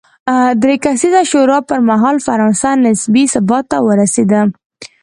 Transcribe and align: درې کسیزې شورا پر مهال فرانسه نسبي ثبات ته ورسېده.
درې 0.61 0.75
کسیزې 0.85 1.21
شورا 1.31 1.59
پر 1.69 1.79
مهال 1.89 2.17
فرانسه 2.27 2.69
نسبي 2.85 3.23
ثبات 3.33 3.65
ته 3.71 3.77
ورسېده. 3.87 4.41